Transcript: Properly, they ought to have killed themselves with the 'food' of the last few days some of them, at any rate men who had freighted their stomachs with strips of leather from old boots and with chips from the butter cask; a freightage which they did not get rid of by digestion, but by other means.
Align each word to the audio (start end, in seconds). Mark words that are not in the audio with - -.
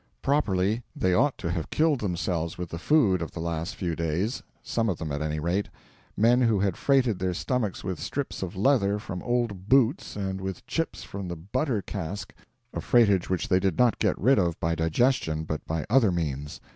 Properly, 0.23 0.81
they 0.95 1.13
ought 1.13 1.37
to 1.37 1.51
have 1.51 1.69
killed 1.69 1.99
themselves 1.99 2.57
with 2.57 2.69
the 2.69 2.79
'food' 2.79 3.21
of 3.21 3.33
the 3.33 3.39
last 3.39 3.75
few 3.75 3.95
days 3.95 4.41
some 4.63 4.89
of 4.89 4.97
them, 4.97 5.11
at 5.11 5.21
any 5.21 5.39
rate 5.39 5.69
men 6.17 6.41
who 6.41 6.59
had 6.59 6.75
freighted 6.75 7.19
their 7.19 7.35
stomachs 7.35 7.83
with 7.83 7.99
strips 7.99 8.41
of 8.41 8.55
leather 8.55 8.97
from 8.97 9.21
old 9.21 9.69
boots 9.69 10.15
and 10.15 10.41
with 10.41 10.65
chips 10.65 11.03
from 11.03 11.27
the 11.27 11.35
butter 11.35 11.83
cask; 11.83 12.33
a 12.73 12.81
freightage 12.81 13.29
which 13.29 13.47
they 13.47 13.59
did 13.59 13.77
not 13.77 13.99
get 13.99 14.17
rid 14.17 14.39
of 14.39 14.59
by 14.59 14.73
digestion, 14.73 15.43
but 15.43 15.63
by 15.67 15.85
other 15.87 16.11
means. 16.11 16.59